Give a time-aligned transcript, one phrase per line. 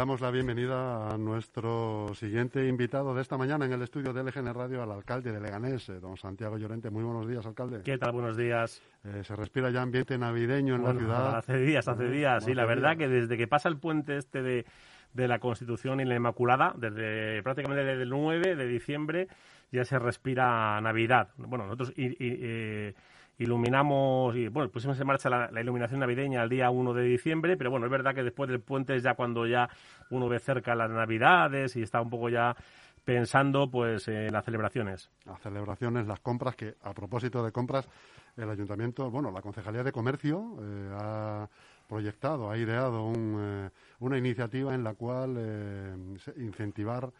[0.00, 4.54] damos la bienvenida a nuestro siguiente invitado de esta mañana en el estudio de LGN
[4.54, 6.88] Radio, al alcalde de Leganés, eh, don Santiago Llorente.
[6.88, 7.82] Muy buenos días, alcalde.
[7.82, 8.12] ¿Qué tal?
[8.12, 8.82] Buenos días.
[9.04, 11.36] Eh, se respira ya ambiente navideño en la ciudad.
[11.36, 12.44] Hace días, hace días.
[12.46, 14.64] Sí, la verdad que desde que pasa el puente este de,
[15.12, 19.28] de la Constitución y la Inmaculada, desde prácticamente desde el 9 de diciembre,
[19.70, 21.28] ya se respira Navidad.
[21.36, 21.92] Bueno, nosotros...
[21.94, 22.94] Y, eh,
[23.40, 27.70] iluminamos y bueno, pusimos en marcha la, iluminación navideña el día 1 de diciembre, pero
[27.70, 29.68] bueno, es verdad que después del puente es ya cuando ya
[30.10, 32.54] uno ve cerca las navidades y está un poco ya
[33.02, 35.10] pensando pues en las celebraciones.
[35.24, 37.88] Las celebraciones, las compras, que a propósito de compras,
[38.36, 41.48] el ayuntamiento, bueno, la Concejalía de Comercio eh, ha
[41.88, 43.70] proyectado, ha ideado eh,
[44.00, 45.96] una iniciativa en la cual eh,
[46.36, 47.10] incentivar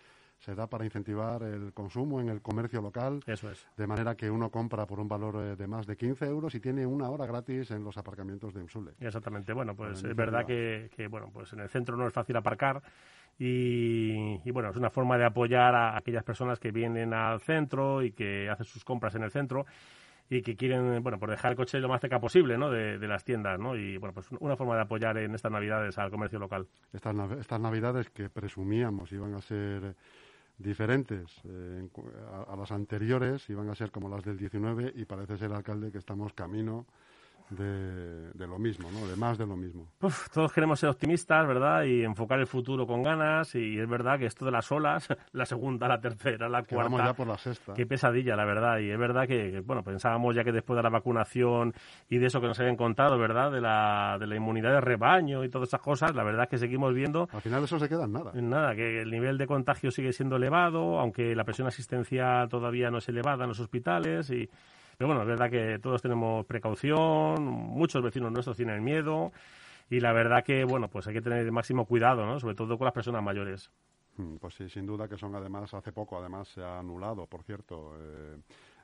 [0.41, 3.21] se da para incentivar el consumo en el comercio local.
[3.27, 3.67] Eso es.
[3.77, 6.61] De manera que uno compra por un valor eh, de más de 15 euros y
[6.61, 8.93] tiene una hora gratis en los aparcamientos de Insule.
[9.01, 9.53] Exactamente.
[9.53, 12.83] Bueno, pues es verdad que, bueno, pues en el centro no es fácil aparcar.
[13.39, 18.03] Y, y, bueno, es una forma de apoyar a aquellas personas que vienen al centro
[18.03, 19.65] y que hacen sus compras en el centro
[20.31, 22.71] y que quieren, bueno, por dejar el coche lo más cerca posible, ¿no?
[22.71, 23.75] De, las tiendas, ¿no?
[23.75, 26.69] Y, bueno, pues una forma de apoyar en estas Navidades al comercio local.
[26.93, 29.97] Estas, estas Navidades que presumíamos iban a ser
[30.61, 31.89] diferentes eh,
[32.33, 35.91] a, a, las anteriores, iban a ser como las del 19 y parece ser, alcalde,
[35.91, 36.87] que estamos camino
[37.51, 39.07] de, lo mismo, ¿no?
[39.07, 39.89] De más de lo mismo.
[40.33, 41.85] todos queremos ser optimistas, ¿verdad?
[41.85, 43.55] Y enfocar el futuro con ganas.
[43.55, 46.91] Y es verdad que esto de las olas, la segunda, la tercera, la cuarta.
[46.91, 47.75] Vamos ya por la sexta.
[47.75, 48.79] Qué pesadilla, la verdad.
[48.79, 51.73] Y es verdad que, bueno, pensábamos ya que después de la vacunación
[52.09, 53.51] y de eso que nos habían contado, ¿verdad?
[53.51, 56.59] De la, de la inmunidad de rebaño y todas esas cosas, la verdad es que
[56.59, 57.29] seguimos viendo.
[57.33, 58.33] Al final eso se queda en nada.
[58.35, 62.91] En nada, que el nivel de contagio sigue siendo elevado, aunque la presión asistencial todavía
[62.91, 64.49] no es elevada en los hospitales y
[65.01, 69.33] pero bueno, es verdad que todos tenemos precaución, muchos vecinos nuestros tienen miedo
[69.89, 72.39] y la verdad que, bueno, pues hay que tener el máximo cuidado, ¿no?
[72.39, 73.71] Sobre todo con las personas mayores.
[74.19, 77.43] Hmm, pues sí, sin duda que son además, hace poco además se ha anulado, por
[77.45, 78.37] cierto, eh,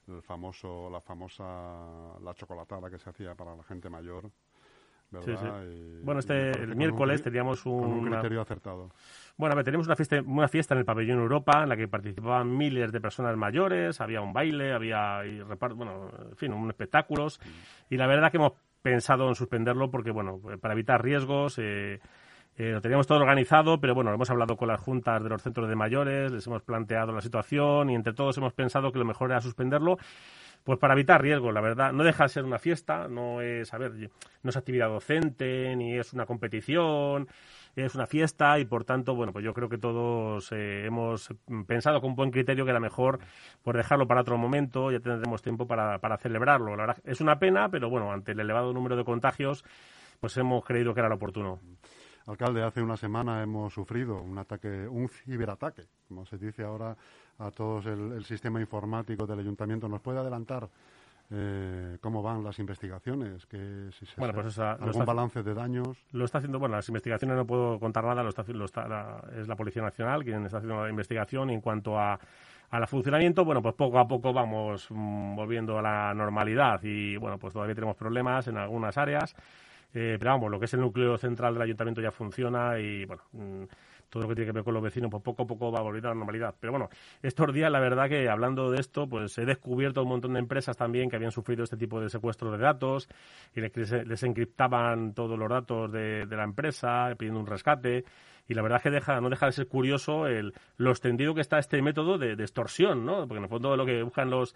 [0.09, 1.44] el famoso, la famosa,
[2.22, 4.31] la chocolatada que se hacía para la gente mayor,
[5.11, 8.91] bueno, este el miércoles teníamos un, criterio acertado.
[9.37, 11.89] Bueno, a ver, tenemos una fiesta, una fiesta en el pabellón Europa en la que
[11.89, 15.21] participaban miles de personas mayores, había un baile, había,
[15.75, 17.39] bueno, en fin, un espectáculos.
[17.41, 17.94] Mm.
[17.94, 18.53] Y la verdad que hemos
[18.83, 22.00] pensado en suspenderlo porque, bueno, para evitar riesgos, eh,
[22.59, 25.69] eh, lo teníamos todo organizado, pero bueno, hemos hablado con las juntas de los centros
[25.69, 29.31] de mayores, les hemos planteado la situación y entre todos hemos pensado que lo mejor
[29.31, 29.99] era suspenderlo
[30.66, 31.93] pues para evitar riesgos, la verdad.
[31.93, 34.10] No deja de ser una fiesta, no es, a ver,
[34.43, 37.28] no es actividad docente, ni es una competición,
[37.77, 41.32] es una fiesta y por tanto, bueno, pues yo creo que todos eh, hemos
[41.69, 43.21] pensado con buen criterio que era mejor
[43.62, 46.75] por dejarlo para otro momento, ya tendremos tiempo para, para celebrarlo.
[46.75, 49.65] La verdad, es una pena, pero bueno, ante el elevado número de contagios,
[50.19, 51.60] pues hemos creído que era lo oportuno.
[52.26, 56.97] Alcalde, hace una semana hemos sufrido un ataque, un ciberataque, como se dice ahora,
[57.38, 59.88] a todo el, sistema informático del ayuntamiento.
[59.88, 60.69] ¿Nos puede adelantar
[61.30, 65.88] eh, cómo van las investigaciones, que si se bueno, pues algún balance de daños.
[66.12, 69.48] Lo está haciendo, bueno, las investigaciones no puedo contar nada, lo está, lo está es
[69.48, 72.19] la Policía Nacional quien está haciendo la investigación en cuanto a
[72.69, 77.38] al funcionamiento, bueno, pues poco a poco vamos mm, volviendo a la normalidad y bueno,
[77.38, 79.36] pues todavía tenemos problemas en algunas áreas
[79.98, 83.22] eh, pero vamos, lo que es el núcleo central del ayuntamiento ya funciona y, bueno,
[83.32, 83.62] mm,
[84.09, 85.83] todo lo que tiene que ver con los vecinos, pues poco a poco va a
[85.83, 86.55] volver a la normalidad.
[86.59, 86.89] Pero bueno,
[87.22, 90.77] estos días, la verdad que hablando de esto, pues he descubierto un montón de empresas
[90.77, 93.09] también que habían sufrido este tipo de secuestro de datos
[93.55, 98.05] y les, encriptaban todos los datos de, la empresa pidiendo un rescate.
[98.49, 101.41] Y la verdad es que deja, no deja de ser curioso el, lo extendido que
[101.41, 103.26] está este método de, de extorsión, ¿no?
[103.26, 104.55] Porque en el fondo lo que buscan los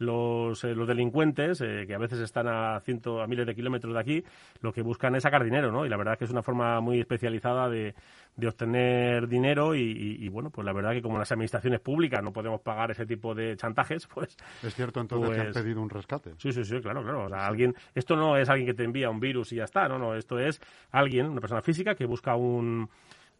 [0.00, 3.92] los, eh, los delincuentes, eh, que a veces están a, ciento, a miles de kilómetros
[3.92, 4.24] de aquí,
[4.62, 5.84] lo que buscan es sacar dinero, ¿no?
[5.84, 7.94] Y la verdad es que es una forma muy especializada de,
[8.34, 12.62] de obtener dinero y, bueno, pues la verdad que como las administraciones públicas no podemos
[12.62, 14.36] pagar ese tipo de chantajes, pues...
[14.62, 16.32] Es cierto entonces que han pues pedido un rescate.
[16.38, 17.26] Sí, sí, sí, claro, claro.
[17.26, 19.86] O sea, alguien, esto no es alguien que te envía un virus y ya está,
[19.86, 20.60] no, no, esto es
[20.90, 22.88] alguien, una persona física que busca un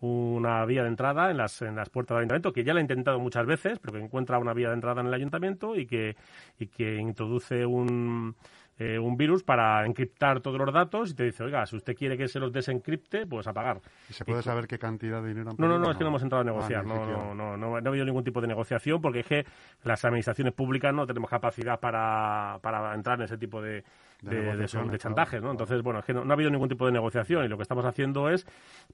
[0.00, 2.82] una vía de entrada en las, en las puertas del ayuntamiento, que ya la ha
[2.82, 6.16] intentado muchas veces, pero que encuentra una vía de entrada en el ayuntamiento y que,
[6.58, 8.34] y que introduce un,
[8.78, 12.16] eh, un virus para encriptar todos los datos y te dice, oiga, si usted quiere
[12.16, 13.82] que se los desencripte, pues a pagar.
[14.08, 16.08] ¿Y se puede saber qué cantidad de dinero han No, no, no, es que no
[16.08, 19.02] hemos entrado a negociar, ah, no, no, no, no, ha habido ningún tipo de negociación
[19.02, 19.44] porque es que
[19.84, 23.84] las administraciones públicas no tenemos capacidad para, para entrar en ese tipo de
[24.22, 25.50] de, chantajes, ¿no?
[25.50, 27.84] Entonces, bueno, es que no, ha habido ningún tipo de negociación y lo que estamos
[27.84, 28.46] haciendo es,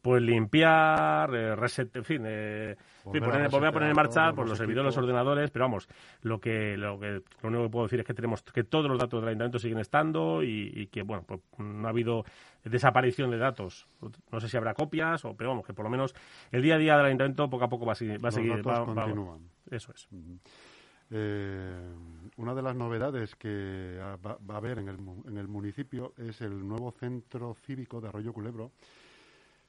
[0.03, 4.87] pues, limpiar, eh, reset, en fin, eh, volver, a poner en marcha pues, los servidores,
[4.87, 5.89] los ordenadores, pero vamos,
[6.23, 8.99] lo que, lo que lo único que puedo decir es que tenemos que todos los
[8.99, 12.25] datos del ayuntamiento siguen estando y, que, bueno, pues no ha habido
[12.65, 13.87] desaparición de datos.
[14.31, 16.15] No sé si habrá copias, o, pero vamos, que por lo menos
[16.53, 18.25] el día a día del ayuntamiento poco a poco va a seguir.
[18.25, 18.63] Va a seguir
[19.71, 20.09] eso es.
[21.11, 21.95] Eh,
[22.37, 26.67] una de las novedades que va, a haber en el, en el, municipio es el
[26.67, 28.73] nuevo centro cívico de Arroyo Culebro,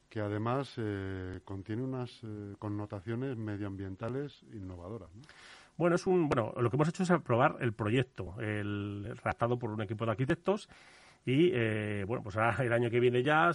[0.10, 5.10] que además eh, contiene unas eh, connotaciones medioambientales innovadoras.
[5.78, 9.70] Bueno, es un, bueno, lo que hemos hecho es aprobar el proyecto, el, redactado por
[9.70, 10.68] un equipo de arquitectos.
[11.24, 11.52] Y
[12.06, 13.52] bueno, pues ahora el año que viene ya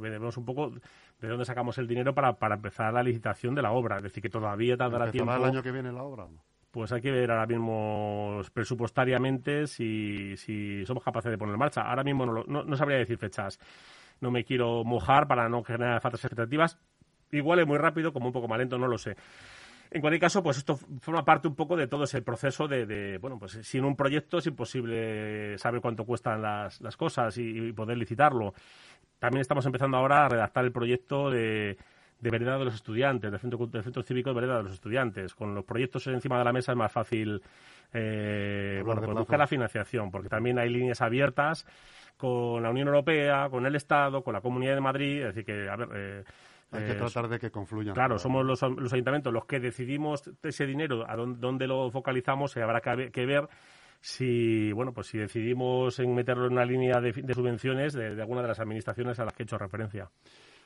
[0.00, 0.72] veremos un poco
[1.20, 3.98] de dónde sacamos el dinero para, para empezar la licitación de la obra.
[3.98, 5.32] Es decir, que todavía tardará tiempo.
[5.32, 6.26] el año que viene la obra?
[6.72, 11.82] Pues hay que ver ahora mismo presupuestariamente si, si somos capaces de poner en marcha.
[11.82, 13.60] Ahora mismo no, no, sabría decir fechas.
[14.20, 16.78] No me quiero mojar para no generar faltas expectativas.
[17.30, 19.16] Igual es muy rápido, como un poco más lento, no lo sé.
[19.90, 23.38] En cualquier caso, pues esto forma parte un poco de todo ese proceso de, bueno,
[23.38, 28.54] pues sin un proyecto es imposible saber cuánto cuestan las, las cosas y, poder licitarlo.
[29.18, 31.76] También estamos empezando ahora a redactar el proyecto de,
[32.22, 35.34] de vereda de los estudiantes, del centro, del centro cívico de vereda de los estudiantes.
[35.34, 37.42] Con los proyectos encima de la mesa es más fácil
[37.92, 41.66] eh, bueno, pues buscar la financiación, porque también hay líneas abiertas
[42.16, 45.68] con la Unión Europea, con el Estado, con la Comunidad de Madrid, es decir que,
[45.68, 45.88] a ver...
[45.94, 46.24] Eh,
[46.74, 47.92] hay que eh, tratar de que confluyan.
[47.92, 52.80] Claro, somos los, ayuntamientos los que decidimos ese dinero, a dónde, lo focalizamos, y habrá
[52.80, 53.46] que, ver
[54.00, 58.48] si bueno pues si decidimos en meterlo en una línea de, subvenciones de, alguna de
[58.48, 60.08] las administraciones a las que he hecho referencia.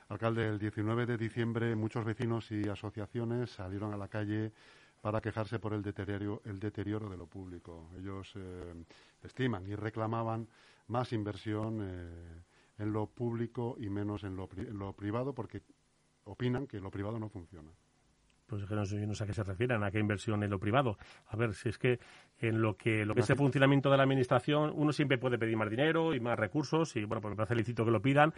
[0.09, 4.53] Alcalde, el 19 de diciembre muchos vecinos y asociaciones salieron a la calle
[5.01, 7.91] para quejarse por el deterioro, el deterioro de lo público.
[7.99, 8.85] Ellos eh,
[9.23, 10.47] estiman y reclamaban
[10.87, 12.43] más inversión eh,
[12.79, 15.63] en lo público y menos en lo, en lo privado porque
[16.25, 17.71] opinan que lo privado no funciona
[18.47, 20.97] pues que no, sé a qué se refieren, a qué inversión en lo privado.
[21.29, 21.99] A ver, si es que
[22.39, 25.57] en lo que lo que es el funcionamiento de la administración, uno siempre puede pedir
[25.57, 28.33] más dinero y más recursos, y bueno, pues me parece lícito que lo pidan,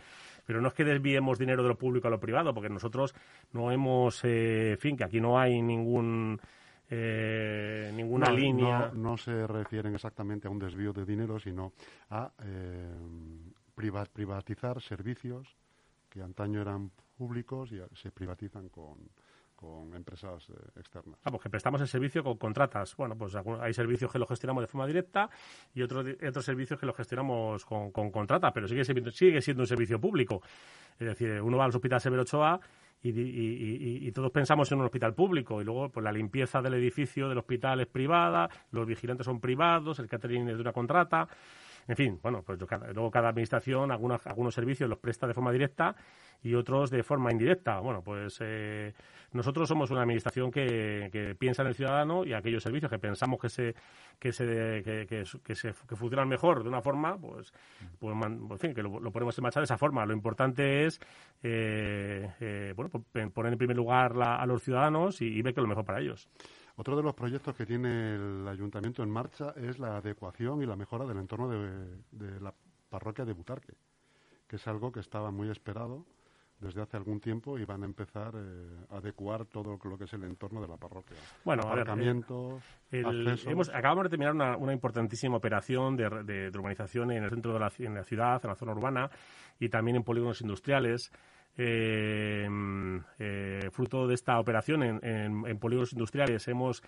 [0.47, 3.15] pero no es que desviemos dinero de lo público a lo privado, porque nosotros
[3.53, 6.41] no hemos, eh, en fin, que aquí no hay ningún...
[6.91, 8.91] Eh, ninguna línea.
[8.95, 11.75] No, se refieren exactamente a un desvío de dinero, sino
[12.09, 12.91] a eh,
[13.75, 15.55] privatizar servicios
[16.09, 19.11] que antaño eran públicos y se privatizan con,
[19.59, 21.19] con empresas eh, externas.
[21.25, 22.95] Ah, pues que prestamos el servicio con contratas.
[22.97, 25.29] Bueno, pues hay servicios que los gestionamos de forma directa
[25.75, 29.67] y otros, otros servicios que los gestionamos con, con contrata, pero sigue sigue siendo un
[29.67, 30.41] servicio público.
[30.99, 32.61] Es decir, uno va al hospital Severo Ochoa
[33.03, 33.11] y,
[34.07, 37.39] y, todos pensamos en un hospital público y luego pues la limpieza del edificio del
[37.39, 41.29] hospital es privada, los vigilantes son privados, el catering es de una contrata.
[41.89, 42.59] En fin, bueno, pues
[42.95, 45.97] luego cada administración algunos, algunos servicios los presta de forma directa
[46.43, 47.81] y otros de forma indirecta.
[47.81, 48.93] Bueno, pues eh,
[49.33, 53.41] nosotros somos una administración que, que, piensa en el ciudadano y aquellos servicios que pensamos
[53.41, 53.75] que se
[54.19, 55.07] que se que,
[55.43, 57.55] que, se, que funcionan mejor de una forma, pues,
[57.99, 60.05] pues en fin, que lo, ponemos en marcha de esa forma.
[60.05, 61.01] Lo importante es
[61.43, 65.63] eh, eh, bueno, pues, poner en primer lugar a los ciudadanos y, ver que es
[65.63, 66.29] lo mejor para ellos.
[66.79, 70.77] Otro de los proyectos que tiene el ayuntamiento en marcha es la adecuación y la
[70.77, 72.55] mejora del entorno de, de la
[72.89, 73.75] parroquia de Butarque,
[74.47, 76.07] que es algo que estaba muy esperado
[76.61, 80.13] desde hace algún tiempo y van a empezar eh, a adecuar todo lo que es
[80.13, 81.17] el entorno de la parroquia.
[81.45, 83.03] Bueno, Aparcamientos, eh,
[83.47, 87.61] hemos, acabamos de terminar una, una importantísima operación de, de, urbanización en el centro de
[87.61, 89.11] la, en la ciudad, en la zona urbana
[89.59, 91.13] y también en polígonos industriales.
[91.61, 92.49] Eh,
[93.19, 96.47] eh, fruto de esta operación en, en, polígonos industriales.
[96.47, 96.85] Hemos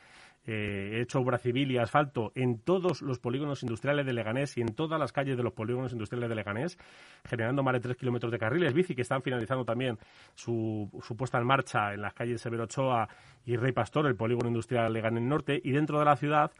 [0.47, 4.69] eh, hecho obra civil y asfalto en todos los polígonos industriales de Leganés y en
[4.69, 6.79] todas las calles de los polígonos industriales de Leganés,
[7.25, 8.73] generando más de tres kilómetros de carriles.
[8.73, 9.99] Bici que están finalizando también
[10.35, 13.09] su, su puesta en marcha en las calles Severo Ochoa
[13.45, 16.53] y Rey Pastor, el polígono industrial Leganés Norte, y dentro de la ciudad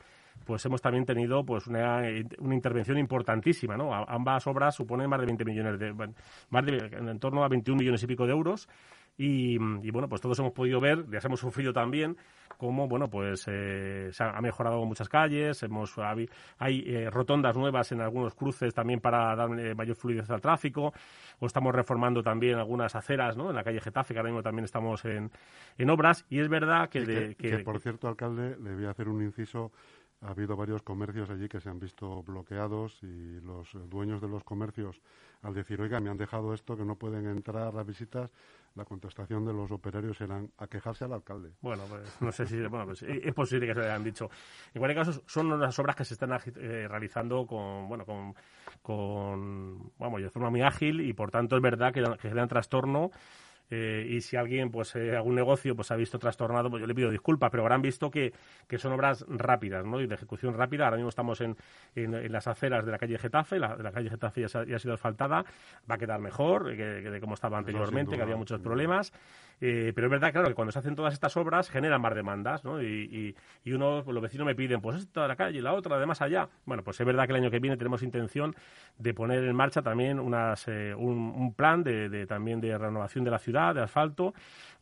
[0.45, 2.03] pues hemos también tenido pues una,
[2.39, 3.95] una intervención importantísima, ¿no?
[3.95, 8.03] ambas obras suponen más de 20 millones de, más de, en torno a 21 millones
[8.03, 8.69] y pico de euros
[9.23, 12.17] y, bueno, pues todos hemos podido ver, ya hemos sufrido también
[12.57, 15.95] cómo, bueno, pues eh, se ha mejorado muchas calles, hemos
[16.59, 20.95] hay eh, rotondas nuevas en algunos cruces también para dar eh, mayor fluidez al tráfico,
[21.39, 23.51] o estamos reformando también algunas aceras, ¿no?
[23.51, 25.31] En la calle Getafe, que ahora mismo también estamos en,
[25.77, 29.23] en obras, y es verdad que, que, por cierto, alcalde, le voy a hacer un
[29.23, 29.71] inciso
[30.23, 34.45] ha habido varios comercios allí que se han visto bloqueados y los dueños de los
[34.45, 35.01] comercios,
[35.43, 38.31] al decir, oiga, me han dejado esto, que no pueden entrar las visitas,
[38.75, 41.53] la contestación de los operarios eran a quejarse al alcalde.
[41.63, 44.29] Bueno, pues no sé si bueno, pues, es posible que se lo hayan dicho.
[44.75, 48.35] En cualquier caso, son unas obras que se están eh, realizando con, bueno, con,
[48.83, 53.11] con, vamos, de forma muy ágil y por tanto es verdad que, que generan trastorno
[53.71, 56.95] eh, y si alguien, pues eh, algún negocio, pues ha visto trastornado, pues yo le
[56.95, 58.33] pido disculpas, pero habrán visto que,
[58.67, 60.01] que son obras rápidas, ¿no?
[60.01, 60.85] Y de ejecución rápida.
[60.87, 61.57] Ahora mismo estamos en,
[61.95, 65.45] en, las aceras de la calle Getafe, la, la calle Getafe ya, ha sido asfaltada,
[65.89, 69.13] va a quedar mejor que, de como estaba anteriormente, que había muchos problemas.
[69.61, 72.65] Eh, pero es verdad, claro, que cuando se hacen todas estas obras generan más demandas,
[72.65, 72.83] ¿no?
[72.83, 75.97] Y, y, uno, pues, los vecinos me piden, pues esta la calle y la otra,
[75.97, 76.49] además allá.
[76.65, 78.55] Bueno, pues es verdad que el año que viene tenemos intención
[78.97, 83.31] de poner en marcha también unas, un, un, plan de, de, también de renovación de
[83.31, 84.33] la ciudad de asfalto,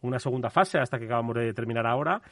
[0.02, 2.22] una segunda fase hasta que acabamos de terminar ahora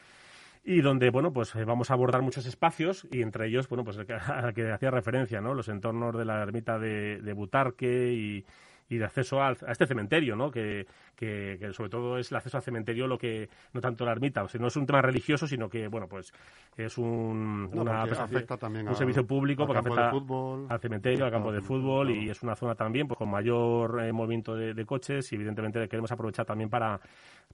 [0.66, 3.96] y donde bueno pues eh, vamos a abordar muchos espacios y entre ellos bueno pues
[3.98, 8.12] el que, al que hacía referencia no los entornos de la ermita de, de Butarque
[8.12, 8.44] y,
[8.88, 10.50] y de acceso a este cementerio, ¿no?
[10.50, 14.44] Que, que, sobre todo es el acceso al cementerio lo que, no tanto la ermita,
[14.44, 16.32] o sea, no es un tema religioso, sino que, bueno, pues
[16.76, 21.52] es un, una, afecta también un servicio público porque afecta fútbol, al cementerio, al campo
[21.52, 25.34] de fútbol y es una zona también pues con mayor eh, movimiento de, coches y
[25.34, 27.00] evidentemente queremos aprovechar también para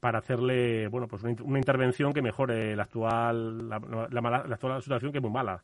[0.00, 3.78] para hacerle bueno pues una, intervención que mejore la actual la,
[4.10, 5.62] la, la actual situación que es muy mala.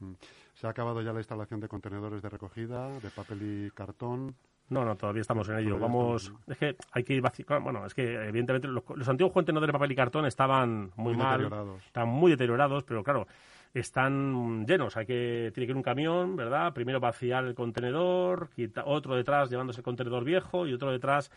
[0.00, 0.12] Mm.
[0.54, 4.34] Se ha acabado ya la instalación de contenedores de recogida, de papel y cartón.
[4.70, 5.78] No, no, todavía estamos en ello.
[5.78, 7.22] Vamos, es que hay que ir
[7.60, 11.50] Bueno, es que evidentemente los, antiguos contenedores de papel y cartón estaban muy, mal,
[11.84, 13.26] están muy deteriorados, pero claro,
[13.74, 14.96] están llenos.
[14.96, 16.72] Hay que tiene que ir un camión, ¿verdad?
[16.72, 18.48] Primero vaciar el contenedor,
[18.84, 21.32] otro detrás llevándose el contenedor viejo y otro detrás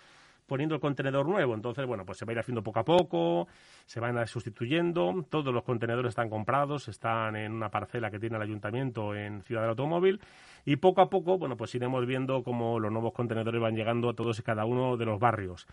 [0.53, 1.55] poniendo el contenedor nuevo.
[1.55, 3.47] Entonces, bueno, pues se va a ir haciendo poco a poco,
[3.87, 5.25] se van a ir sustituyendo.
[5.27, 9.61] Todos los contenedores están comprados, están en una parcela que tiene el ayuntamiento en Ciudad
[9.61, 10.21] del Automóvil.
[10.63, 14.13] Y poco a poco, bueno, pues iremos viendo cómo los nuevos contenedores van llegando a
[14.13, 15.65] todos y cada uno de los barrios.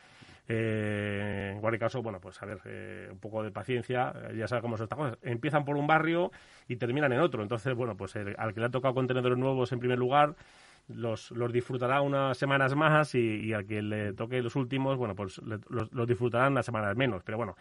[0.49, 4.63] Eh, en cualquier caso, bueno, pues a ver, eh, un poco de paciencia, ya sabes
[4.63, 5.19] cómo son estas cosas.
[5.21, 6.33] Empiezan por un barrio
[6.69, 7.43] y terminan en otro.
[7.43, 10.37] Entonces, bueno, pues al que le ha tocado contenedores nuevos en primer lugar,
[10.95, 15.15] los, los disfrutará unas semanas más y, y, al que le toque los últimos, bueno,
[15.15, 17.23] pues los, los disfrutarán unas semanas menos.
[17.25, 17.57] Pero bueno,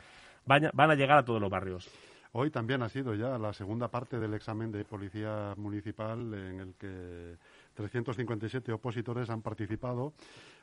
[0.46, 1.90] van, van a llegar a todos los barrios.
[2.32, 6.74] Hoy también ha sido ya la segunda parte del examen de policía municipal en el
[6.76, 7.38] que
[7.74, 10.14] 357 opositores han participado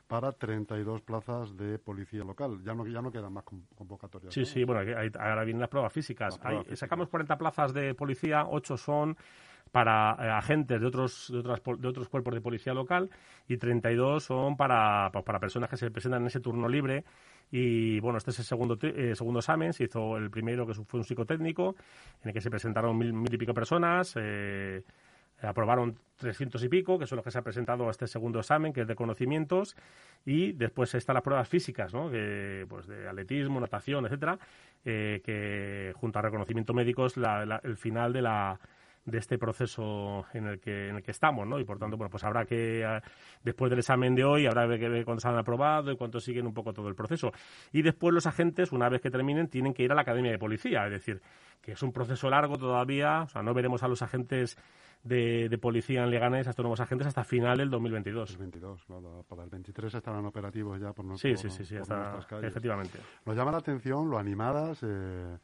[0.07, 2.61] para 32 plazas de policía local.
[2.63, 3.43] Ya no, ya no quedan más
[3.75, 4.33] convocatorias.
[4.33, 4.79] Sí, sí, bueno,
[5.19, 6.39] ahora vienen las pruebas físicas.
[6.73, 9.17] Sacamos 40 plazas de policía, 8 son
[9.71, 13.09] para eh, agentes de otros, de, otras, de otros cuerpos de policía local
[13.47, 17.03] y 32 son para, pues, para personas que se presentan en ese turno libre.
[17.51, 19.73] Y bueno, este es el segundo, eh, segundo examen.
[19.73, 21.75] Se hizo el primero, que fue un psicotécnico,
[22.21, 24.13] en el que se presentaron mil, mil y pico personas.
[24.17, 24.83] Eh,
[25.41, 28.73] aprobaron 300 y pico, que son los que se han presentado a este segundo examen,
[28.73, 29.75] que es de conocimientos,
[30.25, 32.09] y después están las pruebas físicas, ¿no?
[32.09, 34.39] que, pues de atletismo, natación, etcétera,
[34.83, 38.59] que junto a reconocimiento médico es el final de la,
[39.07, 41.59] de este proceso en el que en el que estamos, ¿no?
[41.59, 43.01] Y por tanto, bueno, pues habrá que eh,
[43.41, 46.53] después del examen de hoy habrá que ver cuántos han aprobado y cuántos siguen un
[46.53, 47.31] poco todo el proceso.
[47.71, 50.37] Y después los agentes, una vez que terminen, tienen que ir a la academia de
[50.37, 51.21] policía, es decir,
[51.61, 54.57] que es un proceso largo todavía, o sea, no veremos a los agentes
[55.03, 58.31] de, de policía en Leganés, a estos nuevos agentes, hasta final del 2022.
[58.31, 61.77] El 22, claro, para el 23 estarán operativos ya por nuestro, Sí, sí, sí, sí
[61.77, 62.99] hasta, efectivamente.
[63.25, 64.83] Nos llama la atención lo animadas...
[64.83, 65.37] Eh,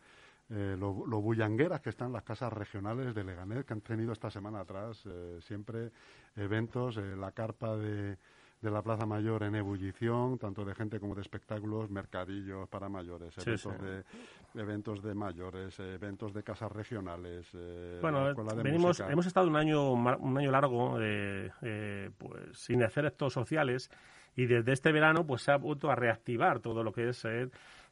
[0.56, 4.60] eh, lo, bullangueras que están las casas regionales de Leganés, que han tenido esta semana
[4.60, 5.90] atrás eh, siempre
[6.36, 8.18] eventos, eh, la carpa de,
[8.62, 13.36] de, la Plaza Mayor en ebullición, tanto de gente como de espectáculos, mercadillos para mayores,
[13.40, 14.04] eventos, De,
[14.62, 17.48] eventos de mayores, eventos de casas regionales.
[18.00, 23.90] bueno, venimos, hemos estado un año, un año largo pues, sin hacer estos sociales
[24.36, 27.26] y desde este verano pues se ha vuelto a reactivar todo lo que es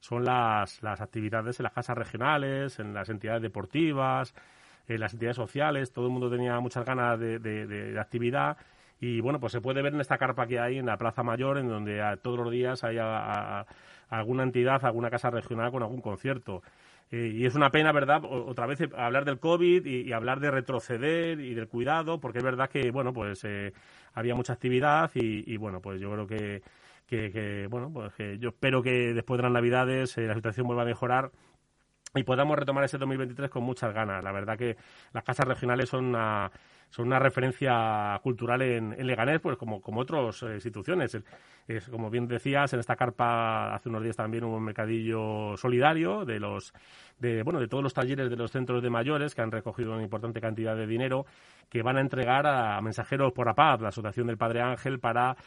[0.02, 4.34] son las, las actividades en las casas regionales, en las entidades deportivas,
[4.88, 5.94] en las entidades sociales.
[5.94, 8.58] Todo el mundo tenía muchas ganas de, de, actividad.
[9.00, 11.60] Y bueno, pues se puede ver en esta carpa que hay en la Plaza Mayor,
[11.60, 12.98] en donde todos los días hay
[14.10, 16.64] alguna entidad, alguna casa regional con algún concierto.
[17.12, 18.24] Eh, y es una pena, ¿verdad?
[18.24, 22.70] otra vez hablar del COVID y, hablar de retroceder y del cuidado, porque es verdad
[22.70, 23.74] que, bueno, pues eh,
[24.14, 26.64] había mucha actividad y, y, bueno, pues yo creo que
[27.12, 30.84] que, bueno, pues que yo espero que después de las Navidades eh, la situación vuelva
[30.84, 31.32] a mejorar
[32.16, 34.24] y podamos retomar ese 2023 con muchas ganas.
[34.24, 34.78] La verdad que
[35.14, 36.52] las casas regionales son una,
[36.92, 41.18] son una referencia cultural en, en Leganés, pues como, como otras eh, instituciones.
[41.68, 46.26] Es, como bien decías, en esta carpa hace unos días también hubo un mercadillo solidario
[46.26, 46.74] de los
[47.18, 50.04] de bueno de todos los talleres de los centros de mayores que han recogido una
[50.04, 51.26] importante cantidad de dinero
[51.72, 55.38] que van a entregar a Mensajeros por la Paz, la Asociación del Padre Ángel, para,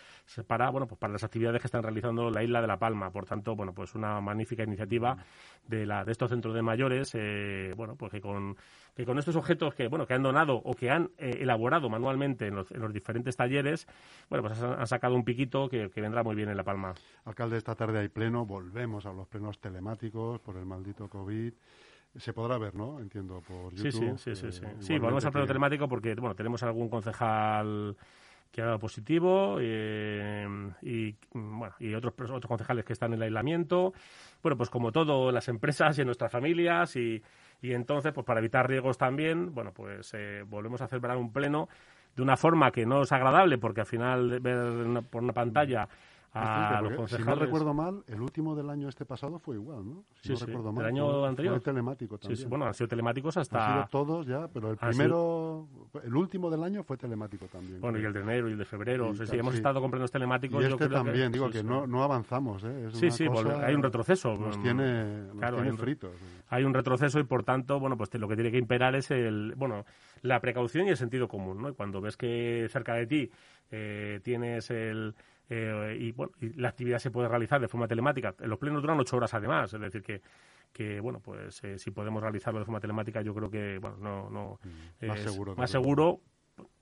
[0.46, 3.10] para, bueno, pues para las actividades que están realizando la isla de La Palma.
[3.10, 5.18] Por tanto, bueno, pues una magnífica iniciativa
[5.66, 8.56] de, la, de estos centros de mayores, eh, bueno, pues que con,
[8.94, 12.46] que con estos objetos que, bueno, que han donado o que han eh, elaborado manualmente
[12.46, 13.86] en los, en los, diferentes talleres,
[14.30, 16.94] bueno, pues han, sacado un piquito que, que, vendrá muy bien en La Palma.
[17.24, 21.52] Alcalde, esta tarde hay pleno, volvemos a los plenos telemáticos por el maldito COVID.
[22.16, 23.00] Se podrá ver, ¿no?
[23.00, 24.16] Entiendo, por YouTube.
[24.18, 24.52] Sí, sí, sí.
[24.52, 24.98] Sí, sí.
[24.98, 27.96] volvemos al pleno telemático porque, bueno, tenemos algún concejal
[28.52, 30.46] que ha dado positivo eh,
[30.82, 33.92] y, bueno, y otros, otros concejales que están en el aislamiento.
[34.44, 37.20] Bueno, pues como todo, las empresas y en nuestras familias y,
[37.62, 41.68] y entonces, pues para evitar riesgos también, bueno, pues eh, volvemos a celebrar un pleno
[42.14, 45.88] de una forma que no es agradable porque al final ver por una pantalla
[46.34, 47.26] a los concejales.
[47.26, 50.04] Si no recuerdo mal, el último del año este pasado fue igual, ¿no?
[50.14, 50.46] Si sí, no sí.
[50.46, 50.84] recuerdo mal.
[50.84, 51.54] El año anterior.
[51.54, 52.37] Fue telemático también.
[52.37, 53.66] Sí, sí, bueno, han sido telemáticos hasta...
[53.66, 55.68] Han sido todos ya, pero el primero,
[56.02, 57.80] el último del año fue telemático también.
[57.80, 59.06] Bueno, y el de enero y el de febrero.
[59.06, 60.62] Sí, o sea, sí hemos estado comprando telemáticos.
[60.62, 62.88] Y este también, digo que no, no avanzamos, ¿eh?
[62.88, 64.37] Es sí, sí, cosa, hay un retroceso.
[64.37, 66.12] Nos tiene, nos claro, tiene fritos.
[66.48, 69.54] Hay un retroceso y, por tanto, bueno, pues lo que tiene que imperar es el,
[69.56, 69.84] bueno,
[70.22, 71.68] la precaución y el sentido común, ¿no?
[71.70, 73.30] Y cuando ves que cerca de ti
[73.70, 75.14] eh, tienes el
[75.50, 78.34] eh, y, bueno, y la actividad se puede realizar de forma telemática.
[78.40, 80.22] Los plenos duran ocho horas además, es decir, que,
[80.72, 84.30] que bueno, pues eh, si podemos realizarlo de forma telemática, yo creo que, bueno, no,
[84.30, 85.54] no mm, más seguro.
[85.56, 86.20] Más seguro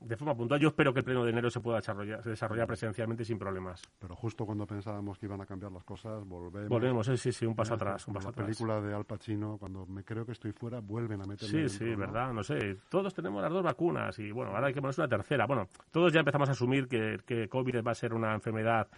[0.00, 0.60] de forma puntual.
[0.60, 3.82] Yo espero que el pleno de enero se pueda desarrollar, desarrollar presencialmente sin problemas.
[3.98, 6.68] Pero justo cuando pensábamos que iban a cambiar las cosas, volvemos.
[6.68, 8.06] Volvemos, sí, sí, un paso atrás.
[8.08, 11.24] Un paso la película de Al Pacino, cuando me creo que estoy fuera, vuelven a
[11.26, 11.96] meterme Sí, dentro, sí, ¿no?
[11.98, 12.78] verdad, no sé.
[12.88, 15.46] Todos tenemos las dos vacunas y bueno, ahora hay que ponerse una tercera.
[15.46, 18.88] Bueno, todos ya empezamos a asumir que, que COVID va a ser una enfermedad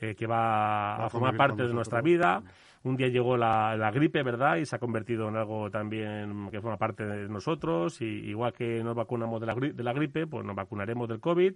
[0.00, 2.42] eh, que va, va a formar parte de nuestra vida.
[2.82, 4.56] Un día llegó la, la, gripe, ¿verdad?
[4.56, 8.00] Y se ha convertido en algo también que forma parte de nosotros.
[8.02, 11.54] Y igual que nos vacunamos de la, de la gripe, pues nos vacunaremos del COVID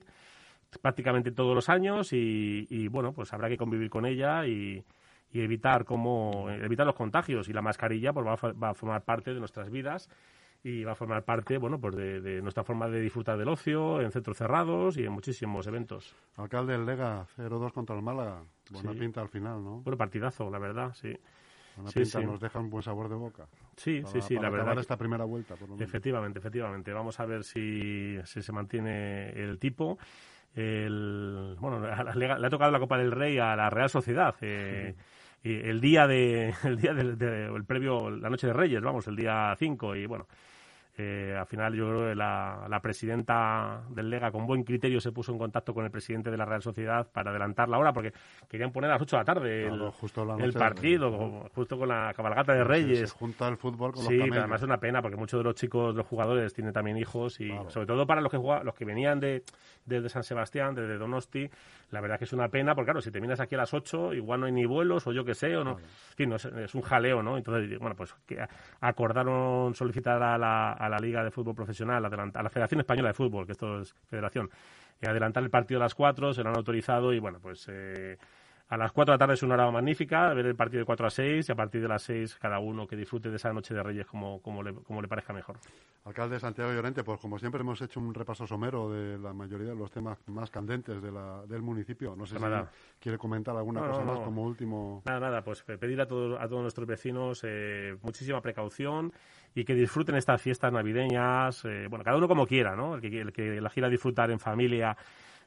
[0.83, 4.85] prácticamente todos los años y, y bueno, pues habrá que convivir con ella y,
[5.30, 9.03] y evitar cómo evitar los contagios y la mascarilla pues va a, va a formar
[9.03, 10.09] parte de nuestras vidas
[10.68, 14.00] y va a formar parte bueno pues de, de, nuestra forma de disfrutar del ocio
[14.02, 16.14] en centros cerrados y en muchísimos eventos.
[16.37, 18.98] Alcalde del Lega 0-2 contra el Málaga, buena sí.
[18.98, 19.81] pinta al final, ¿no?
[19.81, 21.16] Bueno, partidazo, la verdad, sí.
[21.76, 22.26] Buena sí, pinta, sí.
[22.26, 23.46] nos deja un buen sabor de boca.
[23.76, 24.78] Sí, para, sí, sí, para la verdad.
[24.78, 25.88] esta primera vuelta, por lo menos.
[25.88, 26.92] Efectivamente, efectivamente.
[26.92, 29.98] Vamos a ver si, si se mantiene el tipo.
[30.54, 34.35] El, bueno, le, ha tocado la Copa del Rey a la Real Sociedad.
[34.40, 34.94] Eh,
[35.42, 39.07] y el día de el día del de, el previo la noche de Reyes vamos
[39.07, 40.26] el día 5 y bueno
[41.01, 45.13] eh, al final yo creo que la, la, presidenta del Lega con buen criterio se
[45.13, 48.13] puso en contacto con el presidente de la Real Sociedad para adelantar la hora porque
[48.49, 51.49] querían poner a las 8 de la tarde el, claro, justo la el partido, de...
[51.55, 53.11] justo con la cabalgata de Reyes.
[53.11, 55.45] Se junta el fútbol con sí, los pero además es una pena porque muchos de
[55.45, 57.71] los chicos, los jugadores tienen también hijos y claro.
[57.71, 59.45] sobre todo para los que jugaban, los que venían de,
[59.87, 61.49] desde San Sebastián, desde Donosti,
[61.93, 64.41] la verdad que es una pena porque claro, si terminas aquí a las 8 igual
[64.41, 65.89] no hay ni vuelos o yo qué sé o no, claro.
[66.11, 67.37] en fin, no, es, es, un jaleo, ¿no?
[67.37, 68.45] Entonces, bueno, pues que
[68.81, 73.14] acordaron solicitar a la, a la Liga de Fútbol Profesional, a la Federación Española de
[73.14, 74.51] Fútbol, que esto es federación,
[75.07, 78.18] adelantar el partido a las 4, se lo autorizado y bueno, pues eh,
[78.68, 81.07] a las 4 de la tarde es una hora magnífica, ver el partido de 4
[81.07, 83.72] a 6 y a partir de las 6 cada uno que disfrute de esa noche
[83.72, 85.57] de Reyes como, como, le, como le parezca mejor.
[86.04, 89.74] Alcalde Santiago Llorente, pues como siempre hemos hecho un repaso somero de la mayoría de
[89.74, 92.14] los temas más candentes de la, del municipio.
[92.14, 92.70] No sé pues nada.
[92.70, 95.02] si quiere comentar alguna no, cosa no, más como último.
[95.07, 99.12] Nada, nada, pues pedir a, todo, a todos nuestros vecinos eh, muchísima precaución
[99.54, 102.96] y que disfruten estas fiestas navideñas, eh, bueno, cada uno como quiera, ¿no?
[102.96, 104.96] El que, el que la quiera disfrutar en familia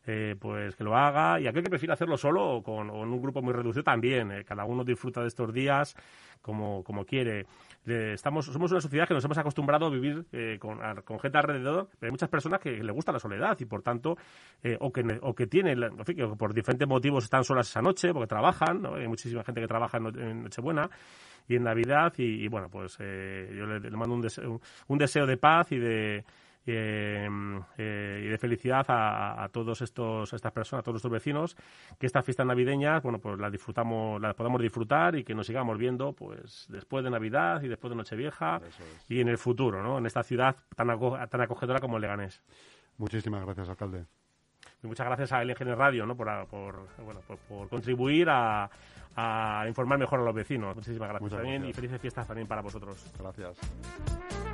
[0.06, 3.10] eh, pues que lo haga y aquel que prefiera hacerlo solo o con o en
[3.10, 4.32] un grupo muy reducido también.
[4.32, 5.96] Eh, cada uno disfruta de estos días
[6.42, 7.46] como, como quiere.
[7.84, 11.88] Estamos, somos una sociedad que nos hemos acostumbrado a vivir eh, con, con, gente alrededor,
[12.00, 14.18] pero hay muchas personas que le gusta la soledad y por tanto,
[14.62, 17.82] eh, o, que, o que tienen, en fin, que por diferentes motivos están solas esa
[17.82, 18.96] noche porque trabajan, ¿no?
[18.96, 20.90] hay muchísima gente que trabaja en, en Nochebuena
[21.48, 24.98] y en Navidad y, y bueno, pues eh, yo le, le mando un deseo, un
[25.00, 26.24] deseo de paz y de
[26.66, 27.28] eh,
[27.78, 31.58] eh, y de felicidad a, a, todos estos estas personas, a todos nuestros vecinos,
[32.00, 35.78] que estas fiestas navideñas, bueno, pues las disfrutamos, las podamos disfrutar y que nos sigamos
[35.78, 39.10] viendo, pues después de Navidad y después de Nochevieja es.
[39.10, 39.98] y en el futuro, ¿no?
[39.98, 42.42] En esta ciudad tan, aco tan acogedora como el Leganés.
[42.98, 44.06] Muchísimas gracias, alcalde.
[44.84, 46.16] Y muchas gracias a LGN Radio, ¿no?
[46.16, 48.70] Por, por bueno, por, por contribuir a,
[49.16, 50.76] a, informar mejor a los vecinos.
[50.76, 51.78] Muchísimas gracias, Muchas también gracias.
[51.78, 53.12] y felices fiestas también para vosotros.
[53.20, 54.51] Gracias.